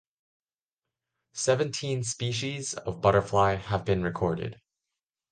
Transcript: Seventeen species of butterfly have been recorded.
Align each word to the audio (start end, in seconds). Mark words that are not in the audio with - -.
Seventeen 1.33 2.03
species 2.03 2.73
of 2.73 3.01
butterfly 3.01 3.53
have 3.57 3.85
been 3.85 4.01
recorded. 4.01 4.59